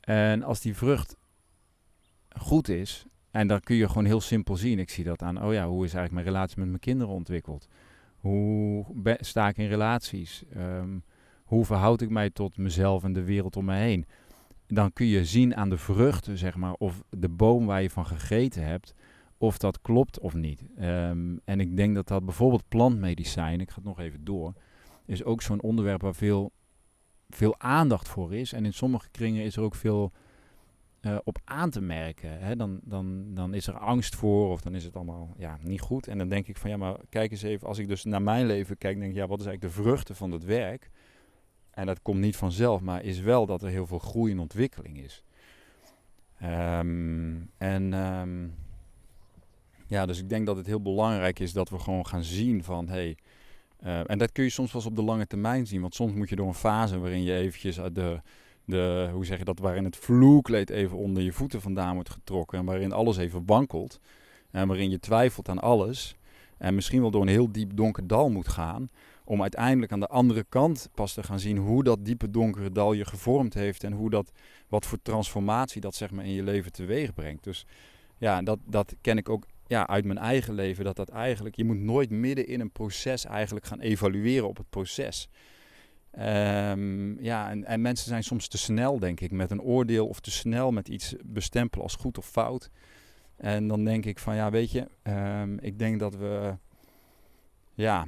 [0.00, 1.16] En als die vrucht
[2.28, 5.52] goed is, en dan kun je gewoon heel simpel zien, ik zie dat aan, oh
[5.52, 7.68] ja, hoe is eigenlijk mijn relatie met mijn kinderen ontwikkeld?
[8.16, 8.86] Hoe
[9.20, 10.44] sta ik in relaties?
[10.56, 11.04] Um,
[11.44, 14.06] hoe verhoud ik mij tot mezelf en de wereld om me heen?
[14.66, 18.06] Dan kun je zien aan de vruchten, zeg maar, of de boom waar je van
[18.06, 18.94] gegeten hebt,
[19.38, 20.62] of dat klopt of niet.
[20.80, 24.52] Um, en ik denk dat dat bijvoorbeeld plantmedicijn, ik ga het nog even door,
[25.06, 26.52] is ook zo'n onderwerp waar veel,
[27.28, 28.52] veel aandacht voor is.
[28.52, 30.12] En in sommige kringen is er ook veel
[31.02, 32.38] uh, op aan te merken.
[32.38, 32.56] Hè?
[32.56, 36.08] Dan, dan, dan is er angst voor of dan is het allemaal ja, niet goed.
[36.08, 38.46] En dan denk ik van ja, maar kijk eens even, als ik dus naar mijn
[38.46, 40.90] leven kijk, denk ik ja, wat is eigenlijk de vruchten van het werk?
[41.72, 44.98] En dat komt niet vanzelf, maar is wel dat er heel veel groei en ontwikkeling
[44.98, 45.24] is.
[46.42, 48.54] Um, en um,
[49.86, 52.88] Ja, dus ik denk dat het heel belangrijk is dat we gewoon gaan zien van...
[52.88, 53.16] Hey,
[53.84, 55.80] uh, en dat kun je soms wel eens op de lange termijn zien.
[55.80, 58.20] Want soms moet je door een fase waarin je eventjes de,
[58.64, 62.58] de, hoe zeg je dat, waarin het vloerkleed even onder je voeten vandaan wordt getrokken.
[62.58, 64.00] En waarin alles even wankelt.
[64.50, 66.16] En waarin je twijfelt aan alles.
[66.58, 68.88] En misschien wel door een heel diep donker dal moet gaan.
[69.24, 72.92] Om uiteindelijk aan de andere kant pas te gaan zien hoe dat diepe donkere dal
[72.92, 73.84] je gevormd heeft.
[73.84, 74.32] En hoe dat,
[74.68, 77.44] wat voor transformatie dat zeg maar in je leven teweeg brengt.
[77.44, 77.66] Dus
[78.18, 80.84] ja, dat, dat ken ik ook ja, uit mijn eigen leven.
[80.84, 84.70] Dat dat eigenlijk, je moet nooit midden in een proces eigenlijk gaan evalueren op het
[84.70, 85.28] proces.
[86.18, 90.20] Um, ja, en, en, mensen zijn soms te snel, denk ik, met een oordeel of
[90.20, 92.70] te snel met iets bestempelen als goed of fout.
[93.36, 96.56] En dan denk ik van, ja, weet je, um, ik denk dat we,
[97.74, 98.06] ja,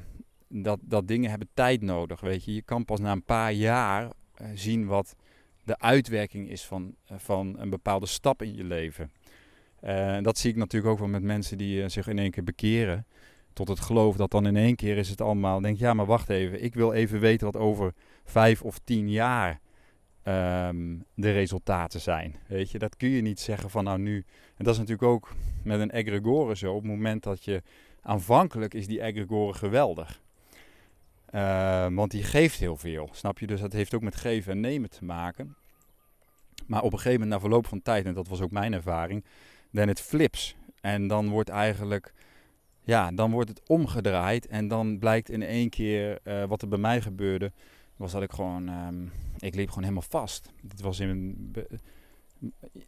[0.63, 2.55] dat, dat dingen hebben tijd nodig, weet je.
[2.55, 5.17] Je kan pas na een paar jaar uh, zien wat
[5.65, 9.11] de uitwerking is van, uh, van een bepaalde stap in je leven.
[9.85, 13.07] Uh, dat zie ik natuurlijk ook wel met mensen die zich in één keer bekeren
[13.53, 15.61] tot het geloof dat dan in één keer is het allemaal.
[15.61, 16.63] Denk ja, maar wacht even.
[16.63, 19.61] Ik wil even weten wat over vijf of tien jaar
[20.25, 22.37] um, de resultaten zijn.
[22.47, 24.25] Weet je, dat kun je niet zeggen van nou nu.
[24.57, 26.75] En dat is natuurlijk ook met een egregore zo.
[26.75, 27.63] Op het moment dat je
[28.03, 30.23] aanvankelijk is die egregore geweldig.
[31.35, 33.47] Uh, want die geeft heel veel, snap je?
[33.47, 35.57] Dus dat heeft ook met geven en nemen te maken.
[36.67, 39.25] Maar op een gegeven moment, na verloop van tijd, en dat was ook mijn ervaring,
[39.71, 40.57] dan het flips.
[40.81, 42.13] En dan wordt eigenlijk
[42.85, 46.79] ja, dan wordt het omgedraaid en dan blijkt in één keer uh, wat er bij
[46.79, 47.53] mij gebeurde,
[47.97, 50.51] was dat ik gewoon, um, ik liep gewoon helemaal vast.
[50.63, 51.55] Dit was in een,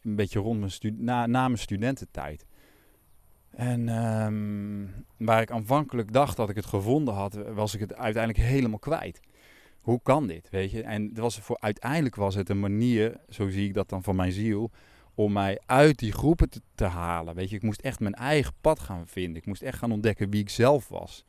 [0.02, 2.46] een beetje rond mijn na, na mijn studententijd.
[3.56, 8.44] En um, waar ik aanvankelijk dacht dat ik het gevonden had, was ik het uiteindelijk
[8.44, 9.20] helemaal kwijt.
[9.80, 10.82] Hoe kan dit, weet je?
[10.82, 14.16] En het was voor, uiteindelijk was het een manier, zo zie ik dat dan van
[14.16, 14.70] mijn ziel,
[15.14, 17.34] om mij uit die groepen te, halen.
[17.34, 19.36] Weet je, ik moest echt mijn eigen pad gaan vinden.
[19.36, 21.24] Ik moest echt gaan ontdekken wie ik zelf was.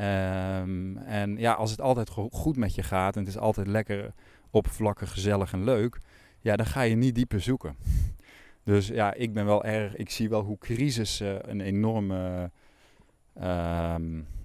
[0.00, 4.14] Um, en ja, als het altijd goed met je gaat en het is altijd lekker
[4.50, 5.98] oppervlakkig, gezellig en leuk,
[6.40, 7.76] ja, dan ga je niet dieper zoeken.
[8.64, 12.50] Dus ja, ik ben wel erg, ik zie wel hoe crisissen uh, een enorme
[13.40, 13.94] uh,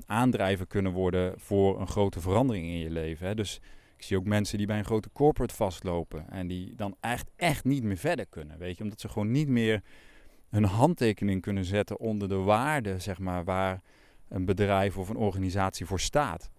[0.06, 3.28] aandrijver kunnen worden voor een grote verandering in je leven.
[3.28, 3.36] Hè.
[3.36, 3.62] Dus
[3.98, 7.64] ik zie ook mensen die bij een grote corporate vastlopen en die dan echt, echt
[7.64, 8.58] niet meer verder kunnen.
[8.58, 9.82] Weet je, omdat ze gewoon niet meer
[10.50, 13.82] hun handtekening kunnen zetten onder de waarde, zeg maar, waar
[14.28, 16.50] een bedrijf of een organisatie voor staat.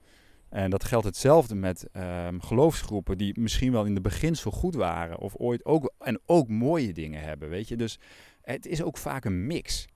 [0.48, 5.18] En dat geldt hetzelfde met um, geloofsgroepen die misschien wel in de beginsel goed waren
[5.18, 7.76] of ooit ook en ook mooie dingen hebben, weet je.
[7.76, 7.98] Dus
[8.42, 9.86] het is ook vaak een mix.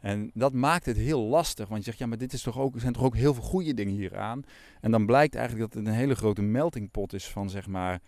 [0.00, 2.74] En dat maakt het heel lastig, want je zegt, ja, maar dit is toch ook,
[2.74, 4.42] er zijn toch ook heel veel goede dingen hieraan.
[4.80, 8.00] En dan blijkt eigenlijk dat het een hele grote meltingpot is van, zeg maar,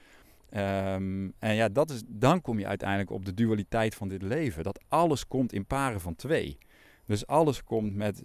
[0.51, 4.63] um, en ja, dat is, dan kom je uiteindelijk op de dualiteit van dit leven.
[4.63, 6.59] Dat alles komt in paren van twee.
[7.05, 8.25] Dus alles komt met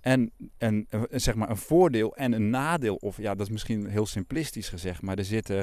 [0.00, 2.94] en, en zeg maar een voordeel en een nadeel.
[2.94, 5.56] Of ja, dat is misschien heel simplistisch gezegd, maar er zitten,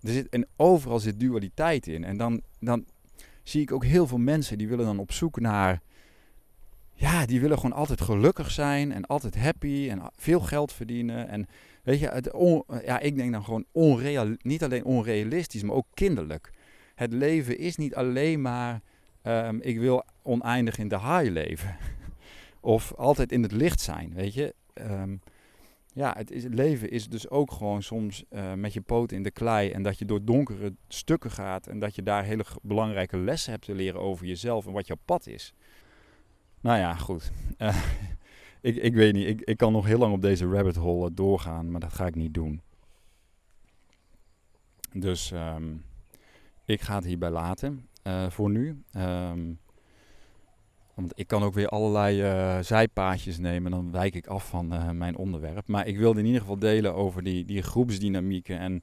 [0.00, 2.04] er zit, en overal zit dualiteit in.
[2.04, 2.84] En dan, dan
[3.42, 5.80] zie ik ook heel veel mensen die willen dan op zoek naar
[6.94, 11.28] ja, die willen gewoon altijd gelukkig zijn en altijd happy en veel geld verdienen.
[11.28, 11.46] En
[11.82, 12.22] weet je,
[12.84, 16.50] ja, ik denk dan gewoon onreal, niet alleen onrealistisch, maar ook kinderlijk.
[16.94, 18.80] Het leven is niet alleen maar,
[19.22, 21.76] um, ik wil oneindig in de haai leven.
[22.62, 24.54] Of altijd in het licht zijn, weet je.
[24.74, 25.20] Um,
[25.94, 29.30] ja, het, is, leven is dus ook gewoon soms uh, met je poten in de
[29.30, 33.52] klei en dat je door donkere stukken gaat en dat je daar hele belangrijke lessen
[33.52, 35.54] hebt te leren over jezelf en wat jouw pad is.
[36.60, 37.32] Nou ja, goed.
[37.58, 37.82] Uh,
[38.60, 41.70] ik, ik weet niet, ik, ik kan nog heel lang op deze rabbit hole doorgaan,
[41.70, 42.60] maar dat ga ik niet doen.
[44.92, 45.84] Dus um,
[46.64, 48.82] ik ga het hierbij laten uh, voor nu.
[48.96, 49.58] Um,
[50.94, 55.16] want ik kan ook weer allerlei uh, zijpaadjes nemen, dan wijk ik af van mijn
[55.16, 55.68] onderwerp.
[55.68, 58.82] Maar ik wilde in ieder geval delen over die, die groepsdynamieken en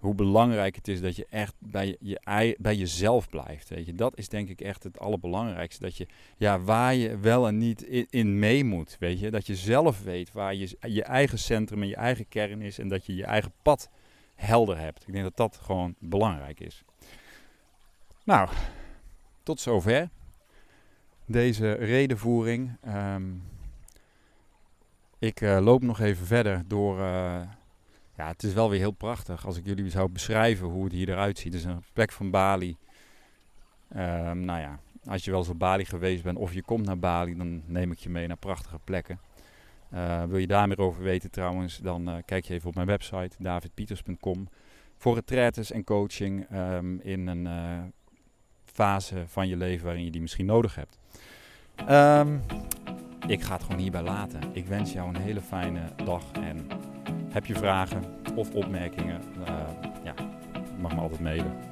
[0.00, 3.68] hoe belangrijk het is dat je echt bij, je, bij jezelf blijft.
[3.68, 3.94] Weet je.
[3.94, 5.82] Dat is denk ik echt het allerbelangrijkste.
[5.82, 6.06] Dat je
[6.36, 8.96] ja, waar je wel en niet in, in mee moet.
[8.98, 9.30] Weet je.
[9.30, 12.78] Dat je zelf weet waar je, je eigen centrum en je eigen kern is.
[12.78, 13.88] En dat je je eigen pad
[14.34, 15.06] helder hebt.
[15.06, 16.82] Ik denk dat dat gewoon belangrijk is.
[18.24, 18.48] Nou,
[19.42, 20.08] tot zover.
[21.30, 22.76] Deze redenvoering.
[22.86, 23.42] Um,
[25.18, 26.98] ik uh, loop nog even verder door...
[26.98, 27.40] Uh,
[28.16, 31.08] ja, het is wel weer heel prachtig als ik jullie zou beschrijven hoe het hier
[31.08, 31.52] eruit ziet.
[31.52, 32.76] Het is een plek van Bali.
[33.96, 36.98] Um, nou ja, als je wel eens op Bali geweest bent of je komt naar
[36.98, 39.20] Bali, dan neem ik je mee naar prachtige plekken.
[39.94, 43.36] Uh, wil je daar meer over weten trouwens, dan kijk je even op mijn website
[43.38, 44.48] davidpieters.com
[44.96, 47.46] voor retraites en coaching um, in een
[48.80, 50.98] fase van je leven waarin je die misschien nodig hebt.
[51.90, 52.42] Um,
[53.26, 54.40] ik ga het gewoon hierbij laten.
[54.52, 56.66] Ik wens jou een hele fijne dag en
[57.32, 58.04] heb je vragen
[58.34, 59.46] of opmerkingen, uh,
[60.04, 60.14] ja,
[60.80, 61.69] mag me altijd mailen.